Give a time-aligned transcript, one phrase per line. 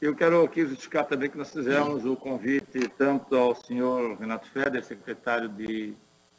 [0.00, 4.82] Eu quero aqui justificar também que nós fizemos o convite tanto ao senhor Renato Feder,
[4.82, 5.94] secretário de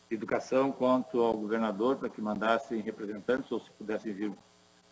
[0.10, 4.32] Educação, quanto ao governador, para que mandassem representantes ou se pudessem vir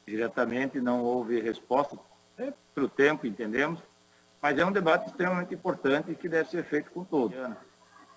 [0.06, 0.80] diretamente.
[0.80, 1.98] Não houve resposta,
[2.38, 3.80] é, pelo tempo, entendemos,
[4.40, 7.36] mas é um debate extremamente importante que deve ser feito com todos.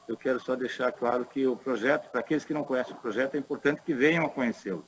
[0.06, 3.36] Eu quero só deixar claro que o projeto, para aqueles que não conhecem o projeto,
[3.36, 4.86] é importante que venham a conhecê-lo.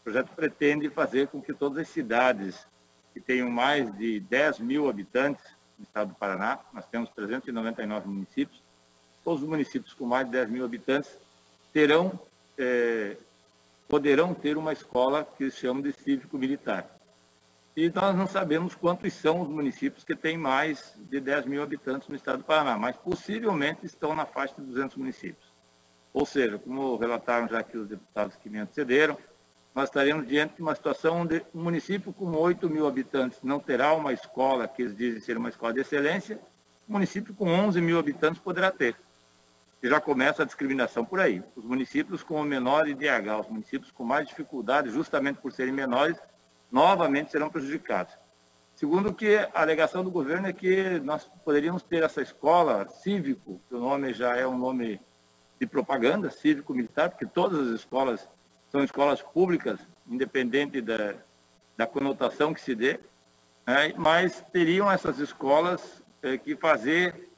[0.00, 2.68] O projeto pretende fazer com que todas as cidades
[3.12, 5.44] que tenham mais de 10 mil habitantes
[5.78, 8.62] no estado do Paraná, nós temos 399 municípios,
[9.24, 11.10] todos os municípios com mais de 10 mil habitantes
[11.72, 12.18] terão,
[12.58, 13.16] é,
[13.88, 16.86] poderão ter uma escola que se chama de cívico-militar.
[17.76, 22.08] E nós não sabemos quantos são os municípios que têm mais de 10 mil habitantes
[22.08, 25.50] no estado do Paraná, mas possivelmente estão na faixa de 200 municípios.
[26.12, 29.16] Ou seja, como relataram já aqui os deputados que me antecederam,
[29.74, 33.92] nós estaremos diante de uma situação onde um município com 8 mil habitantes não terá
[33.94, 36.40] uma escola que eles dizem ser uma escola de excelência,
[36.88, 38.96] um município com 11 mil habitantes poderá ter.
[39.82, 41.42] E já começa a discriminação por aí.
[41.56, 46.18] Os municípios com o menor IDH, os municípios com mais dificuldade, justamente por serem menores,
[46.70, 48.12] novamente serão prejudicados.
[48.74, 53.74] Segundo que a alegação do governo é que nós poderíamos ter essa escola cívico, que
[53.74, 55.00] o nome já é um nome
[55.60, 58.26] de propaganda, cívico-militar, porque todas as escolas
[58.70, 61.14] são escolas públicas, independente da,
[61.76, 62.98] da conotação que se dê,
[63.66, 63.92] né?
[63.96, 67.28] mas teriam essas escolas é, que fazer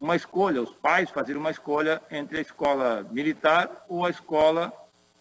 [0.00, 4.72] uma escolha, os pais fazerem uma escolha entre a escola militar ou a escola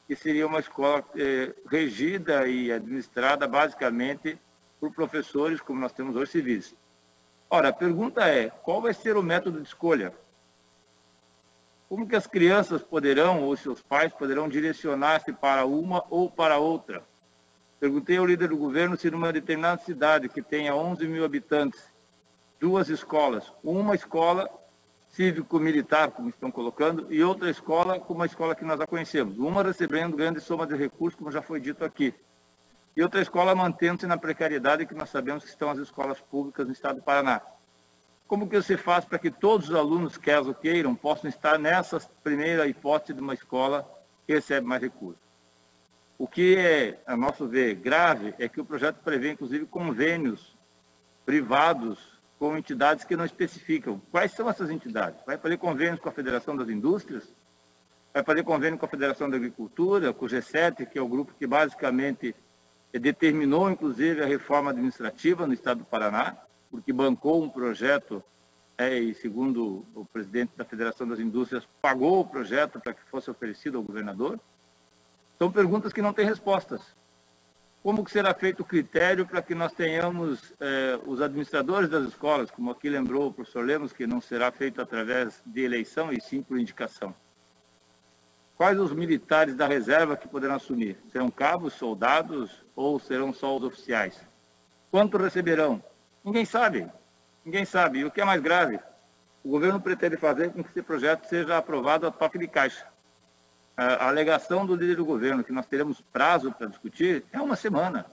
[0.08, 4.40] que seria uma escola é, regida e administrada basicamente
[4.80, 6.76] por professores, como nós temos hoje civis.
[7.50, 10.14] Ora, a pergunta é, qual vai ser o método de escolha?
[11.90, 17.02] Como que as crianças poderão, ou seus pais poderão direcionar-se para uma ou para outra?
[17.80, 21.82] Perguntei ao líder do governo se numa determinada cidade que tenha 11 mil habitantes,
[22.60, 24.50] duas escolas, uma escola
[25.12, 29.38] cívico-militar, como estão colocando, e outra escola como a escola que nós já conhecemos.
[29.38, 32.14] Uma recebendo grande soma de recursos, como já foi dito aqui.
[32.96, 36.74] E outra escola mantendo-se na precariedade que nós sabemos que estão as escolas públicas no
[36.74, 37.42] estado do Paraná.
[38.28, 42.68] Como que você faz para que todos os alunos, caso queiram, possam estar nessa primeira
[42.68, 43.90] hipótese de uma escola
[44.26, 45.22] que recebe mais recursos?
[46.18, 50.58] O que é, a nosso ver, grave é que o projeto prevê, inclusive, convênios
[51.26, 54.02] privados com entidades que não especificam.
[54.12, 55.20] Quais são essas entidades?
[55.26, 57.34] Vai fazer convênios com a Federação das Indústrias?
[58.14, 61.34] Vai fazer convênio com a Federação da Agricultura, com o G7, que é o grupo
[61.38, 62.36] que basicamente
[62.92, 66.36] determinou, inclusive, a reforma administrativa no Estado do Paraná?
[66.70, 68.24] Porque bancou um projeto
[68.78, 73.30] é, e, segundo o presidente da Federação das Indústrias, pagou o projeto para que fosse
[73.30, 74.40] oferecido ao governador?
[75.38, 76.82] São perguntas que não têm respostas.
[77.82, 82.52] Como que será feito o critério para que nós tenhamos é, os administradores das escolas,
[82.52, 86.42] como aqui lembrou o professor Lemos, que não será feito através de eleição e sim
[86.42, 87.16] por indicação?
[88.58, 90.98] Quais os militares da reserva que poderão assumir?
[91.12, 94.20] Serão cabos, soldados ou serão só os oficiais?
[94.90, 95.82] Quanto receberão?
[96.28, 96.86] Ninguém sabe.
[97.46, 98.00] Ninguém sabe.
[98.00, 98.82] E o que é mais grave,
[99.46, 102.86] o governo pretende fazer com que esse projeto seja aprovado a toque de caixa.
[103.78, 108.06] A alegação do líder do governo que nós teremos prazo para discutir é uma semana.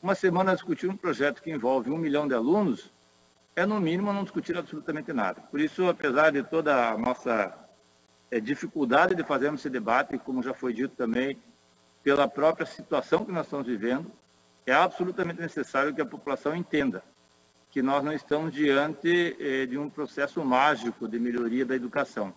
[0.00, 2.92] Uma semana discutir um projeto que envolve um milhão de alunos
[3.56, 5.40] é, no mínimo, não discutir absolutamente nada.
[5.40, 7.52] Por isso, apesar de toda a nossa
[8.30, 11.36] é, dificuldade de fazermos esse debate, como já foi dito também,
[12.04, 14.08] pela própria situação que nós estamos vivendo,
[14.64, 17.02] é absolutamente necessário que a população entenda
[17.70, 22.34] que nós não estamos diante eh, de um processo mágico de melhoria da educação.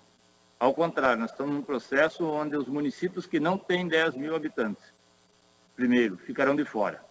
[0.60, 4.84] Ao contrário, nós estamos num processo onde os municípios que não têm 10 mil habitantes,
[5.76, 7.04] primeiro, ficarão de fora.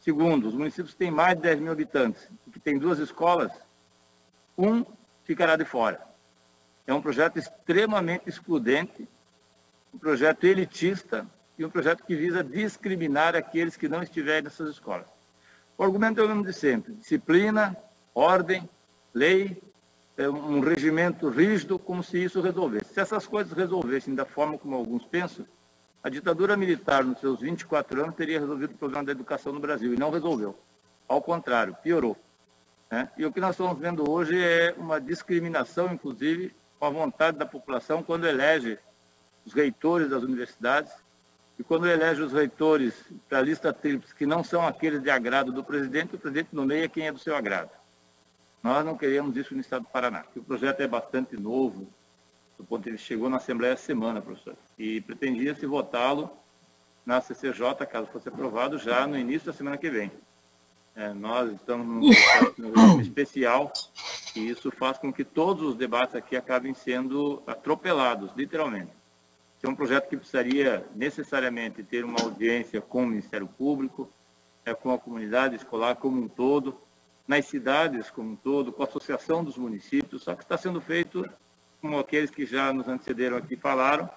[0.00, 3.52] Segundo, os municípios que têm mais de 10 mil habitantes e que têm duas escolas,
[4.56, 4.84] um
[5.24, 6.00] ficará de fora.
[6.86, 9.08] É um projeto extremamente excludente,
[9.92, 11.26] um projeto elitista
[11.58, 15.21] e um projeto que visa discriminar aqueles que não estiverem nessas escolas.
[15.76, 17.76] O argumento é o mesmo de sempre: disciplina,
[18.14, 18.68] ordem,
[19.14, 19.60] lei,
[20.16, 22.92] é um regimento rígido, como se isso resolvesse.
[22.92, 25.46] Se essas coisas resolvessem da forma como alguns pensam,
[26.02, 29.94] a ditadura militar, nos seus 24 anos, teria resolvido o problema da educação no Brasil,
[29.94, 30.58] e não resolveu.
[31.08, 32.16] Ao contrário, piorou.
[32.90, 33.08] Né?
[33.16, 37.46] E o que nós estamos vendo hoje é uma discriminação, inclusive, com a vontade da
[37.46, 38.78] população, quando elege
[39.46, 40.92] os reitores das universidades,
[41.62, 42.92] e quando elege os reitores
[43.28, 46.88] para a lista tríplice, que não são aqueles de agrado do presidente, o presidente nomeia
[46.88, 47.70] quem é do seu agrado.
[48.60, 50.24] Nós não queremos isso no Estado do Paraná.
[50.34, 51.86] O projeto é bastante novo,
[52.58, 56.36] do ponto de vista chegou na Assembleia essa semana, professor, e pretendia-se votá-lo
[57.06, 60.10] na CCJ, caso fosse aprovado, já no início da semana que vem.
[60.96, 63.72] É, nós estamos num regime especial
[64.34, 68.90] e isso faz com que todos os debates aqui acabem sendo atropelados, literalmente.
[69.62, 74.10] É um projeto que precisaria necessariamente ter uma audiência com o Ministério Público,
[74.64, 76.76] é, com a comunidade escolar como um todo,
[77.26, 81.28] nas cidades como um todo, com a associação dos municípios, só que está sendo feito,
[81.80, 84.10] como aqueles que já nos antecederam aqui falaram,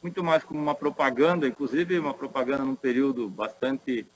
[0.00, 4.06] muito mais como uma propaganda, inclusive uma propaganda num período bastante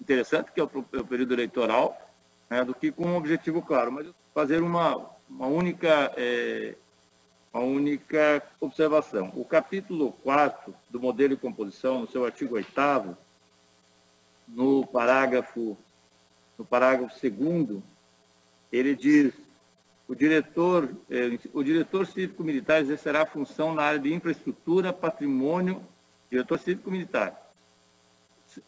[0.00, 1.96] interessante, que é o, é período eleitoral,
[2.48, 6.74] né, do que com um objetivo claro, mas fazer uma, uma única é,
[7.56, 9.32] uma única observação.
[9.34, 13.16] O capítulo 4 do modelo de composição, no seu artigo 8
[14.46, 15.76] no parágrafo
[16.58, 17.82] no parágrafo 2
[18.70, 19.32] ele diz
[20.06, 25.82] o diretor, é, o diretor cívico-militar exercerá a função na área de infraestrutura, patrimônio,
[26.30, 27.34] diretor cívico-militar,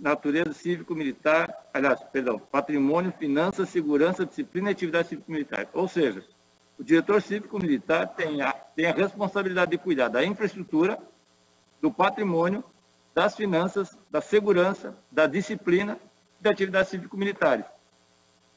[0.01, 5.69] natureza cívico-militar, aliás, perdão, patrimônio, finanças, segurança, disciplina e atividade cívico-militar.
[5.73, 6.25] Ou seja,
[6.79, 10.99] o diretor cívico-militar tem a, tem a responsabilidade de cuidar da infraestrutura,
[11.81, 12.63] do patrimônio,
[13.15, 15.99] das finanças, da segurança, da disciplina
[16.39, 17.65] e da atividade cívico-militares.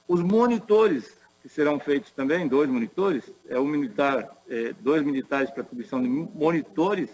[0.07, 5.63] Os monitores, que serão feitos também, dois monitores, é um militar, é, dois militares para
[5.63, 7.09] atribuição de monitores,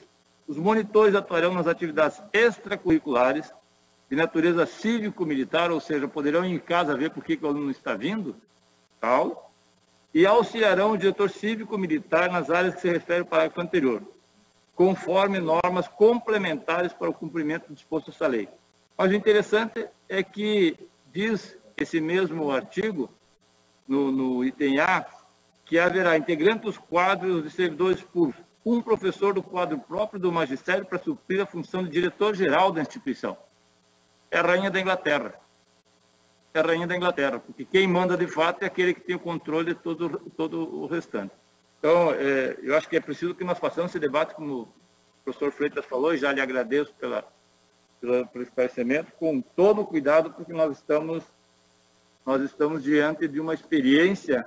[0.45, 3.51] os monitores atuarão nas atividades extracurriculares
[4.09, 7.71] de natureza cívico-militar, ou seja, poderão ir em casa ver por que, que o aluno
[7.71, 8.36] está vindo,
[9.00, 9.46] tal,
[10.13, 14.01] e auxiliarão o diretor cívico-militar nas áreas que se refere ao parágrafo anterior,
[14.75, 18.48] conforme normas complementares para o cumprimento do disposto nessa lei.
[18.98, 20.77] Mas o interessante é que
[21.13, 23.09] diz esse mesmo artigo,
[23.88, 25.06] no, no item A,
[25.65, 30.86] que haverá integrante dos quadros de servidores públicos, um professor do quadro próprio do magistério
[30.86, 33.38] para suprir a função de diretor-geral da instituição
[34.30, 35.33] é a rainha da Inglaterra.
[36.57, 39.19] É a rainha da Inglaterra, porque quem manda de fato é aquele que tem o
[39.19, 41.31] controle de todo, todo o restante.
[41.77, 44.68] Então, é, eu acho que é preciso que nós façamos esse debate, como o
[45.24, 47.24] professor Freitas falou, e já lhe agradeço pela,
[48.01, 51.24] pela, pelo esclarecimento, com todo o cuidado, porque nós estamos,
[52.25, 54.44] nós estamos diante de uma experiência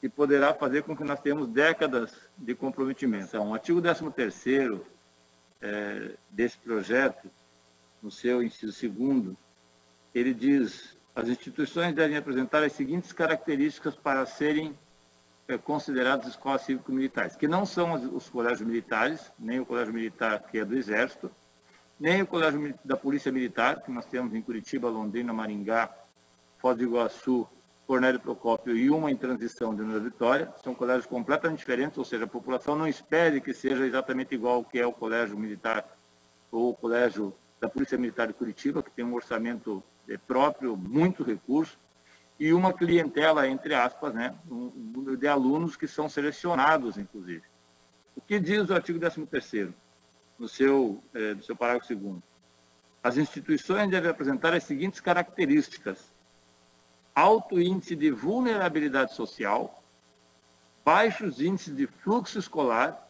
[0.00, 3.26] que poderá fazer com que nós tenhamos décadas de comprometimento.
[3.26, 4.80] Então, o artigo 13º
[5.62, 7.30] é, desse projeto,
[8.02, 9.36] no seu inciso segundo,
[10.12, 14.78] ele diz: as instituições devem apresentar as seguintes características para serem
[15.48, 20.58] é, consideradas escolas cívico-militares, que não são os colégios militares, nem o colégio militar que
[20.58, 21.30] é do Exército,
[21.98, 25.90] nem o colégio da Polícia Militar, que nós temos em Curitiba, Londrina, Maringá,
[26.58, 27.48] Foz do Iguaçu,
[27.86, 30.52] Cornélio Procópio e uma em transição de Nova Vitória.
[30.62, 34.64] São colégios completamente diferentes, ou seja, a população não espere que seja exatamente igual ao
[34.64, 35.86] que é o colégio militar
[36.52, 39.82] ou o colégio da Polícia Militar de Curitiba, que tem um orçamento
[40.26, 41.78] próprio, muito recurso,
[42.38, 44.34] e uma clientela, entre aspas, né,
[45.18, 47.42] de alunos que são selecionados, inclusive.
[48.14, 49.72] O que diz o artigo 13º,
[50.38, 52.16] no seu, é, no seu parágrafo 2
[53.02, 55.98] As instituições devem apresentar as seguintes características.
[57.14, 59.82] Alto índice de vulnerabilidade social,
[60.84, 63.06] baixos índices de fluxo escolar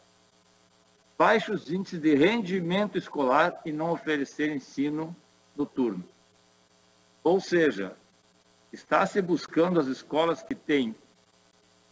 [1.17, 5.15] baixos índices de rendimento escolar e não oferecer ensino
[5.55, 6.03] noturno.
[7.27, 7.93] Ou seja,
[8.71, 10.95] está se buscando as escolas que têm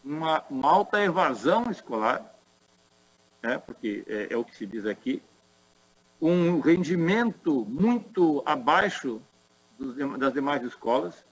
[0.02, 2.34] uma, uma alta evasão escolar,
[3.44, 5.22] né, porque é, é o que se diz aqui,
[6.22, 9.22] um rendimento muito abaixo
[10.18, 11.25] das demais escolas,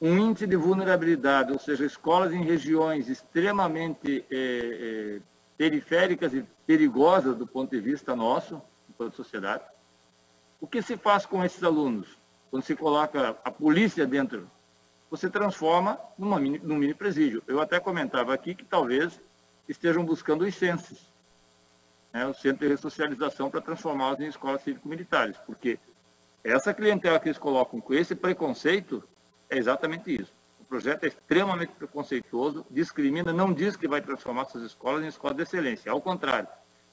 [0.00, 5.20] um índice de vulnerabilidade, ou seja, escolas em regiões extremamente é, é,
[5.58, 9.64] periféricas e perigosas do ponto de vista nosso, enquanto sociedade.
[10.58, 12.24] O que se faz com esses alunos?
[12.50, 14.48] Quando se coloca a polícia dentro,
[15.10, 17.42] você transforma numa mini, num mini presídio.
[17.46, 19.20] Eu até comentava aqui que talvez
[19.68, 21.12] estejam buscando os censos,
[22.12, 25.78] né, o centro de ressocialização para transformá-los em escolas cívico-militares, porque
[26.42, 29.02] essa clientela que eles colocam com esse preconceito
[29.50, 30.32] é exatamente isso
[30.68, 35.42] projeto é extremamente preconceituoso, discrimina, não diz que vai transformar essas escolas em escolas de
[35.42, 36.48] excelência, ao contrário,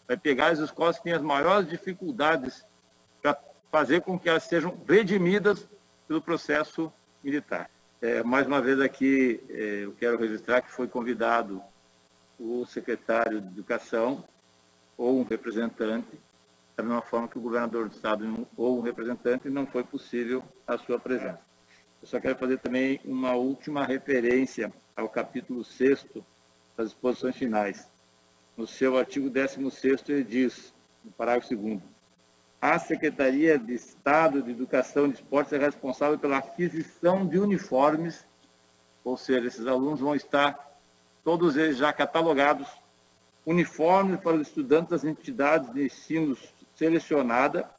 [0.07, 2.65] vai pegar as escolas que têm as maiores dificuldades
[3.21, 3.33] para
[3.73, 5.67] fazer com que elas sejam redimidas
[6.07, 7.71] pelo processo militar.
[7.99, 11.59] É, mais uma vez aqui, é, eu quero registrar que foi convidado
[12.39, 14.23] o secretário de Educação
[14.95, 16.07] ou um representante,
[16.77, 20.77] da mesma forma que o governador do Estado ou um representante, não foi possível a
[20.77, 21.41] sua presença.
[21.99, 26.05] Eu só quero fazer também uma última referência ao capítulo 6
[26.77, 27.87] das disposições finais.
[28.55, 30.71] No seu artigo 16 ele diz,
[31.03, 31.81] no parágrafo 2
[32.63, 38.25] a Secretaria de Estado de Educação e de Esportes é responsável pela aquisição de uniformes,
[39.03, 40.71] ou seja, esses alunos vão estar,
[41.25, 42.69] todos eles já catalogados,
[43.45, 46.37] uniformes para os estudantes das entidades de ensino
[46.77, 47.69] selecionada,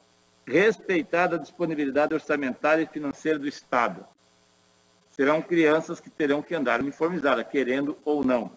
[0.45, 4.05] respeitada a disponibilidade orçamentária e financeira do Estado.
[5.13, 8.51] Serão crianças que terão que andar uniformizadas, querendo ou não.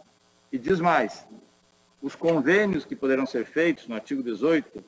[0.53, 1.25] E diz mais,
[2.03, 4.85] os convênios que poderão ser feitos, no artigo 18,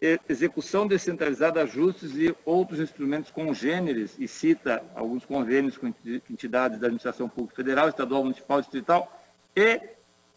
[0.00, 5.92] execução descentralizada de ajustes e outros instrumentos congêneres, e cita alguns convênios com
[6.30, 9.20] entidades da administração pública federal, estadual, municipal, distrital,
[9.54, 9.80] e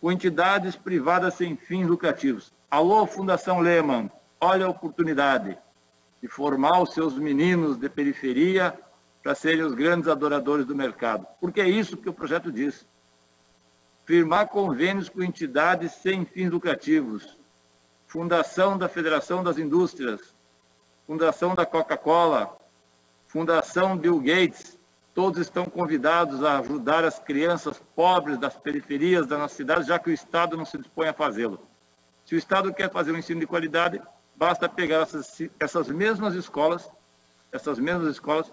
[0.02, 2.52] com entidades privadas sem fins lucrativos.
[2.70, 5.58] Alô, Fundação Lehman, olha a oportunidade
[6.22, 8.78] de formar os seus meninos de periferia
[9.22, 11.26] para serem os grandes adoradores do mercado.
[11.40, 12.86] Porque é isso que o projeto diz.
[14.06, 17.40] Firmar convênios com entidades sem fins lucrativos,
[18.14, 20.22] Fundação da Federação das Indústrias,
[21.08, 22.56] Fundação da Coca-Cola,
[23.28, 24.78] Fundação Bill Gates,
[25.16, 30.12] todos estão convidados a ajudar as crianças pobres das periferias da nossa cidade, já que
[30.12, 31.60] o Estado não se dispõe a fazê-lo.
[32.24, 34.00] Se o Estado quer fazer um ensino de qualidade,
[34.36, 36.88] basta pegar essas, essas mesmas escolas,
[37.52, 38.46] essas mesmas escolas,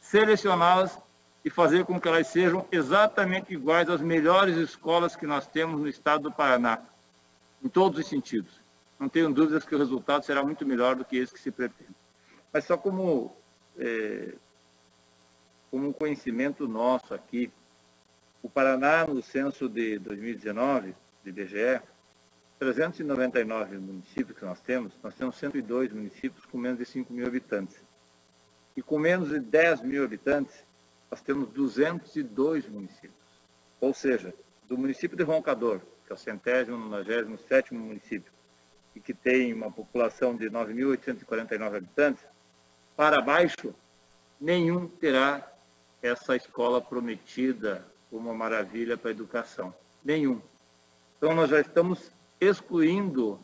[0.00, 0.96] selecioná-las
[1.44, 5.88] e fazer com que elas sejam exatamente iguais às melhores escolas que nós temos no
[5.88, 6.78] estado do Paraná,
[7.60, 8.59] em todos os sentidos
[9.00, 11.96] não tenho dúvidas que o resultado será muito melhor do que esse que se pretende.
[12.52, 13.34] Mas só como,
[13.78, 14.34] é,
[15.70, 17.50] como um conhecimento nosso aqui,
[18.42, 21.80] o Paraná, no censo de 2019, de IBGE,
[22.58, 27.82] 399 municípios que nós temos, nós temos 102 municípios com menos de 5 mil habitantes.
[28.76, 30.62] E com menos de 10 mil habitantes,
[31.10, 33.14] nós temos 202 municípios.
[33.80, 34.34] Ou seja,
[34.68, 38.30] do município de Roncador, que é o centésimo, nonagésimo, sétimo município,
[38.94, 42.24] e que tem uma população de 9.849 habitantes,
[42.96, 43.74] para baixo,
[44.40, 45.50] nenhum terá
[46.02, 49.72] essa escola prometida como uma maravilha para a educação.
[50.04, 50.40] Nenhum.
[51.16, 53.38] Então, nós já estamos excluindo,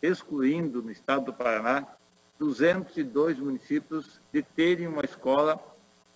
[0.00, 1.86] excluindo no estado do Paraná,
[2.38, 5.60] 202 municípios de terem uma escola,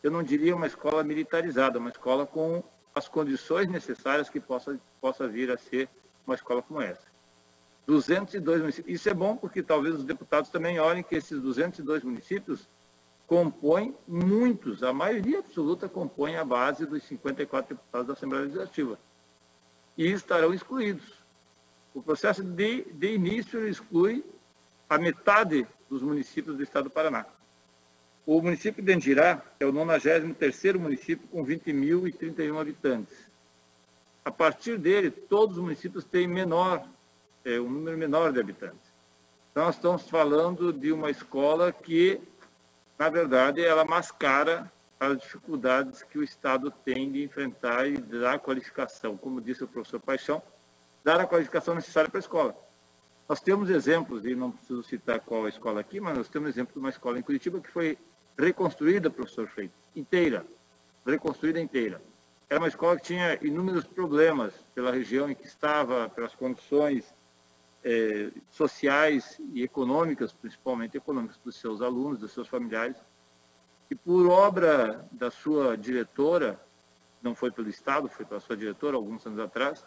[0.03, 2.63] eu não diria uma escola militarizada, uma escola com
[2.95, 5.89] as condições necessárias que possa, possa vir a ser
[6.27, 7.10] uma escola como essa.
[7.91, 8.95] 202 municípios.
[9.01, 12.69] Isso é bom porque talvez os deputados também olhem que esses 202 municípios
[13.27, 18.99] compõem muitos, a maioria absoluta compõe a base dos 54 deputados da Assembleia Legislativa.
[19.99, 21.05] E estarão excluídos.
[21.93, 24.25] O processo de, de início exclui
[24.89, 27.27] a metade dos municípios do estado do Paraná.
[28.25, 33.17] O município de Andirá é o 93º município com 20.031 habitantes.
[34.25, 36.87] A partir dele, todos os municípios têm menor
[37.45, 38.91] é, um número menor de habitantes.
[39.51, 42.21] Então, nós estamos falando de uma escola que,
[42.99, 48.39] na verdade, ela mascara as dificuldades que o Estado tem de enfrentar e dar a
[48.39, 50.43] qualificação, como disse o professor Paixão,
[51.03, 52.55] dar a qualificação necessária para a escola.
[53.29, 56.75] Nós temos exemplos, e não preciso citar qual a escola aqui, mas nós temos exemplo
[56.75, 57.97] de uma escola em Curitiba que foi
[58.39, 60.45] reconstruída, professor Freire, inteira,
[61.07, 62.03] reconstruída inteira.
[62.49, 67.05] Era uma escola que tinha inúmeros problemas pela região em que estava, pelas condições
[67.85, 72.97] é, sociais e econômicas, principalmente econômicas, dos seus alunos, dos seus familiares.
[73.91, 76.61] E por obra da sua diretora,
[77.23, 79.85] não foi pelo Estado, foi pela sua diretora, alguns anos atrás,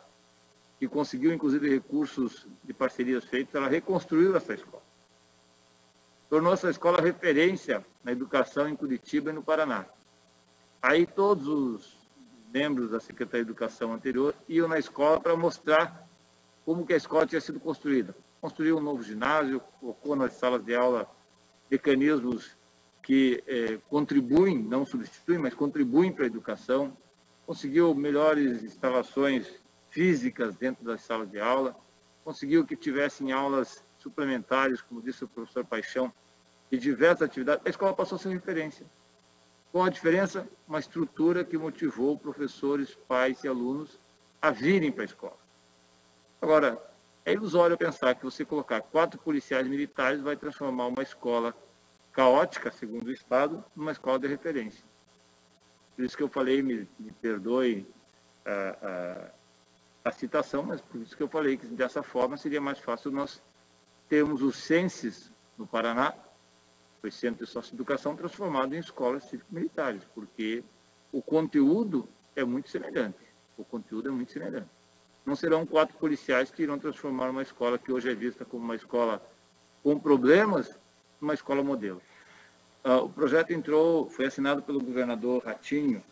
[0.80, 4.84] que conseguiu, inclusive, recursos de parcerias feitas, ela reconstruiu essa escola.
[6.30, 9.86] Tornou essa escola referência na educação em Curitiba e no Paraná.
[10.82, 11.98] Aí todos os
[12.52, 16.08] membros da Secretaria de Educação anterior iam na escola para mostrar
[16.66, 18.16] como que a escola tinha sido construída.
[18.40, 21.10] Construiu um novo ginásio, colocou nas salas de aula
[21.70, 22.56] mecanismos
[23.02, 26.96] que eh, contribuem, não substituem, mas contribuem para a educação,
[27.46, 29.48] conseguiu melhores instalações
[29.90, 31.76] físicas dentro das salas de aula,
[32.24, 36.12] conseguiu que tivessem aulas suplementares, como disse o professor Paixão,
[36.72, 37.66] e diversas atividades.
[37.66, 38.86] A escola passou a ser referência.
[39.72, 40.48] Qual a diferença?
[40.68, 44.00] Uma estrutura que motivou professores, pais e alunos
[44.42, 45.43] a virem para a escola.
[46.44, 46.78] Agora,
[47.24, 51.56] é ilusório pensar que você colocar quatro policiais militares vai transformar uma escola
[52.12, 54.84] caótica, segundo o Estado, numa escola de referência.
[55.96, 57.88] Por isso que eu falei, me, me perdoe
[58.46, 59.32] a,
[60.04, 63.10] a, a, citação, mas por isso que eu falei que dessa forma seria mais fácil
[63.10, 63.42] nós
[64.10, 66.14] termos os CENSES no Paraná,
[67.02, 70.62] o Centro de Socioeducação, transformado em escolas cívico-militares, porque
[71.10, 73.24] o conteúdo é muito semelhante.
[73.58, 74.83] O conteúdo é muito semelhante
[75.26, 78.76] não serão quatro policiais que irão transformar uma escola que hoje é vista como uma
[78.76, 79.22] escola
[79.82, 80.78] com problemas
[81.20, 82.02] numa escola modelo.
[82.84, 86.04] Uh, o projeto entrou, foi assinado pelo governador Ratinho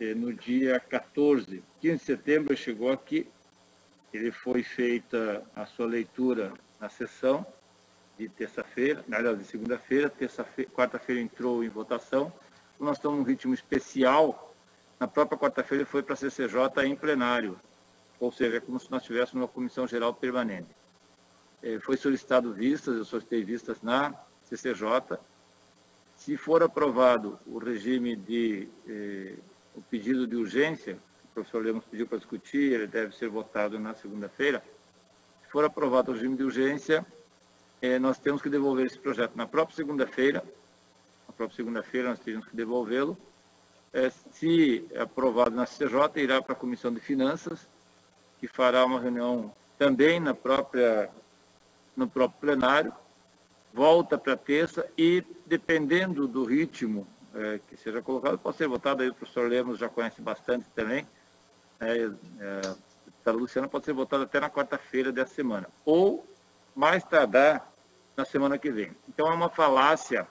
[0.00, 3.28] eh, no dia 14, 15 de setembro, chegou aqui.
[4.12, 7.44] Ele foi feita a sua leitura na sessão
[8.16, 12.32] de terça-feira, aliás, de segunda-feira, terça-feira, quarta-feira entrou em votação.
[12.78, 14.54] Nós estamos num ritmo especial.
[14.98, 17.58] Na própria quarta-feira foi para a CCJ em plenário,
[18.20, 20.68] ou seja, é como se nós tivéssemos uma comissão geral permanente.
[21.62, 25.18] É, foi solicitado vistas, eu solicitei vistas na CCJ.
[26.16, 29.34] Se for aprovado o regime de eh,
[29.74, 33.94] o pedido de urgência, o professor Lemos pediu para discutir, ele deve ser votado na
[33.94, 34.62] segunda-feira.
[35.44, 37.06] Se for aprovado o regime de urgência,
[37.80, 40.42] eh, nós temos que devolver esse projeto na própria segunda-feira.
[41.28, 43.16] Na própria segunda-feira nós teríamos que devolvê-lo.
[43.92, 47.66] Eh, se aprovado na CCJ, irá para a Comissão de Finanças,
[48.38, 51.10] que fará uma reunião também na própria
[51.96, 52.92] no próprio plenário,
[53.74, 59.08] volta para terça e, dependendo do ritmo é, que seja colocado, pode ser votado, aí
[59.08, 61.06] o professor Lemos já conhece bastante também,
[61.80, 62.74] é, é,
[63.26, 66.26] a Luciana pode ser votado até na quarta-feira dessa semana, ou
[66.74, 67.70] mais tardar
[68.16, 68.92] na semana que vem.
[69.08, 70.26] Então é uma falácia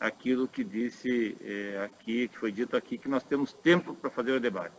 [0.00, 4.32] aquilo que disse é, aqui, que foi dito aqui, que nós temos tempo para fazer
[4.32, 4.74] o debate.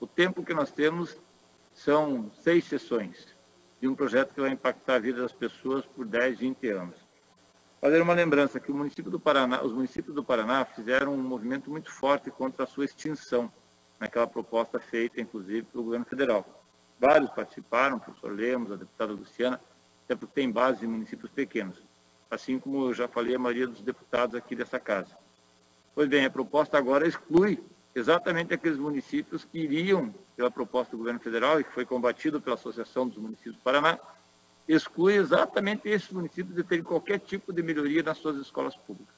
[0.00, 1.16] O tempo que nós temos
[1.76, 3.28] são seis sessões
[3.80, 6.96] de um projeto que vai impactar a vida das pessoas por 10, 20 anos.
[7.80, 11.70] Fazer uma lembrança que o município do Paraná, os municípios do Paraná fizeram um movimento
[11.70, 13.52] muito forte contra a sua extinção,
[14.00, 16.64] naquela proposta feita, inclusive, pelo governo federal.
[16.98, 19.60] Vários participaram, o professor Lemos, a deputada Luciana,
[20.04, 21.76] até porque tem base em municípios pequenos,
[22.30, 25.14] assim como eu já falei a maioria dos deputados aqui dessa casa.
[25.94, 27.62] Pois bem, a proposta agora exclui
[27.94, 32.54] exatamente aqueles municípios que iriam, pela proposta do governo federal e que foi combatido pela
[32.54, 33.98] Associação dos Municípios do Paraná,
[34.68, 39.14] exclui exatamente esses municípios de terem qualquer tipo de melhoria nas suas escolas públicas.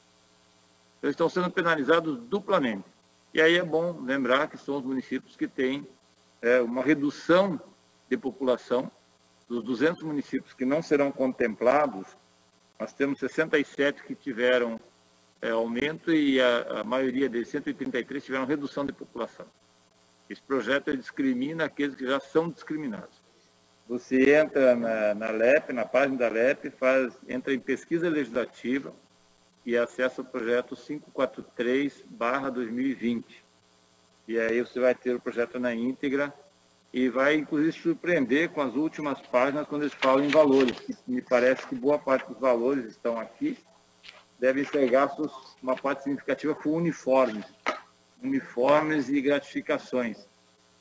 [1.03, 2.85] Eles estão sendo penalizados duplamente.
[3.33, 5.87] E aí é bom lembrar que são os municípios que têm
[6.41, 7.61] é, uma redução
[8.09, 8.91] de população.
[9.49, 12.07] Dos 200 municípios que não serão contemplados,
[12.79, 14.79] nós temos 67 que tiveram
[15.41, 19.47] é, aumento e a, a, maioria deles, 133, tiveram redução de população.
[20.29, 23.17] Esse projeto discrimina aqueles que já são discriminados.
[23.89, 28.93] Você entra na, na LEP, na página da LEP, faz, entra em pesquisa legislativa
[29.65, 33.25] e acessa o projeto 543-2020.
[34.27, 36.33] E aí você vai ter o projeto na íntegra
[36.93, 40.77] e vai, inclusive, surpreender com as últimas páginas quando eles falam em valores.
[41.07, 43.57] Me parece que boa parte dos valores estão aqui
[44.39, 47.45] devem ser gastos, uma parte significativa com uniformes,
[48.23, 50.27] uniformes e gratificações.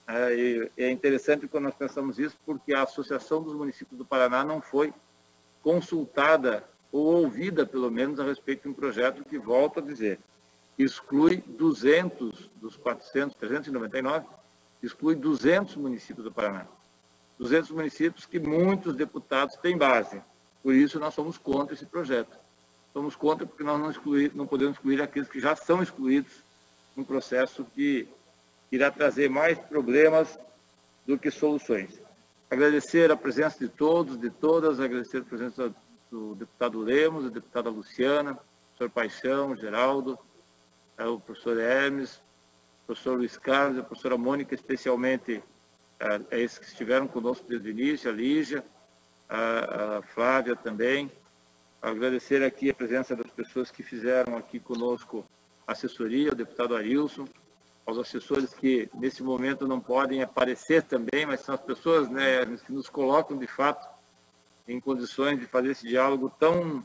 [0.07, 4.61] É, é interessante quando nós pensamos isso, porque a Associação dos Municípios do Paraná não
[4.61, 4.93] foi
[5.61, 10.19] consultada ou ouvida, pelo menos, a respeito de um projeto que, volta a dizer,
[10.77, 14.25] exclui 200 dos 400, 399,
[14.81, 16.65] exclui 200 municípios do Paraná.
[17.37, 20.21] 200 municípios que muitos deputados têm base.
[20.63, 22.37] Por isso, nós somos contra esse projeto
[22.97, 26.43] somos contra porque nós não, excluir, não podemos excluir aqueles que já são excluídos
[26.97, 28.09] num processo que
[28.71, 30.37] irá trazer mais problemas
[31.05, 32.01] do que soluções.
[32.49, 35.73] Agradecer a presença de todos, de todas, agradecer a presença
[36.11, 38.35] do deputado Lemos, da deputada Luciana,
[38.75, 40.17] professor Paixão, Geraldo,
[40.97, 42.15] é, o professor Hermes,
[42.83, 45.43] o professor Luiz Carlos, a professora Mônica, especialmente
[45.99, 48.63] a, é, esses que estiveram conosco desde o início, a Lígia,
[49.29, 51.11] a, a Flávia também,
[51.81, 55.23] Agradecer aqui a presença das pessoas que fizeram aqui conosco
[55.67, 57.27] assessoria, o deputado Arilson,
[57.85, 62.71] aos assessores que nesse momento não podem aparecer também, mas são as pessoas né, que
[62.71, 63.87] nos colocam de fato
[64.67, 66.83] em condições de fazer esse diálogo tão,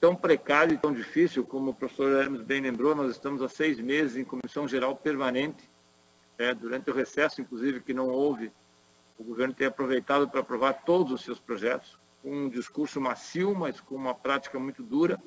[0.00, 3.80] tão precário e tão difícil, como o professor Hermes bem lembrou, nós estamos há seis
[3.80, 5.68] meses em comissão geral permanente,
[6.38, 8.52] é, durante o recesso, inclusive, que não houve,
[9.18, 13.80] o governo tem aproveitado para aprovar todos os seus projetos, com um discurso macio, mas
[13.80, 15.20] com uma prática muito dura.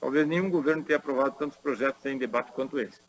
[0.00, 3.00] Talvez nenhum governo tenha aprovado tantos projetos em debate quanto esse.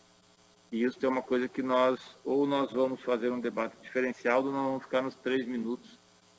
[0.72, 4.52] E isso é uma coisa que nós, ou nós vamos fazer um debate diferencial, ou
[4.52, 5.98] nós vamos ficar nos três minutos,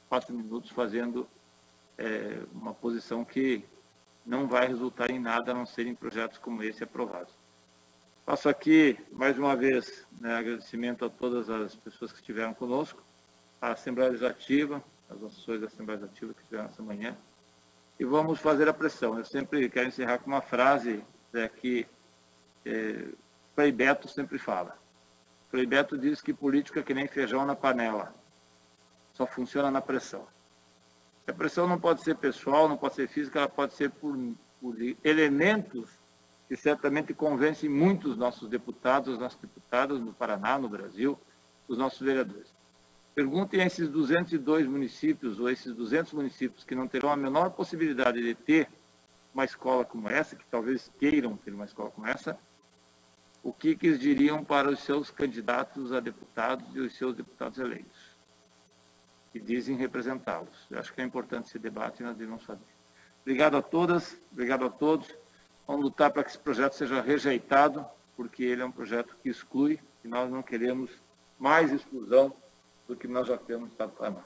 [0.08, 1.26] quatro minutos fazendo
[1.98, 3.64] é, uma posição que
[4.24, 7.32] não vai resultar em nada a não serem projetos como esse aprovados.
[8.24, 13.02] Faço aqui, mais uma vez, né, agradecimento a todas as pessoas que estiveram conosco,
[13.60, 17.16] a Assembleia Legislativa, as ações da Assembleia Legislativa que tiveram essa manhã.
[18.00, 19.18] E vamos fazer a pressão.
[19.18, 21.86] Eu sempre quero encerrar com uma frase né, que
[22.64, 23.04] é,
[23.54, 24.74] Frei Beto sempre fala.
[25.50, 28.14] Frei Beto diz que política é que nem feijão na panela.
[29.12, 30.26] Só funciona na pressão.
[31.28, 34.16] A pressão não pode ser pessoal, não pode ser física, ela pode ser por
[35.04, 35.90] elementos
[36.48, 41.20] que certamente convencem muitos nossos deputados, nossas deputadas no Paraná, no Brasil,
[41.68, 42.48] os nossos vereadores.
[43.14, 48.22] Perguntem a esses 202 municípios ou esses 200 municípios que não terão a menor possibilidade
[48.22, 48.68] de ter
[49.34, 52.38] uma escola como essa, que talvez queiram ter uma escola como essa,
[53.42, 57.58] o que, que eles diriam para os seus candidatos a deputados e os seus deputados
[57.58, 57.98] eleitos,
[59.32, 60.66] que dizem representá-los.
[60.70, 62.64] Eu acho que é importante esse debate e nós devemos fazer.
[63.22, 65.08] Obrigado a todas, obrigado a todos.
[65.66, 69.78] Vamos lutar para que esse projeto seja rejeitado, porque ele é um projeto que exclui
[70.04, 70.90] e nós não queremos
[71.38, 72.34] mais exclusão
[72.90, 74.24] do que nós já temos do Paraná.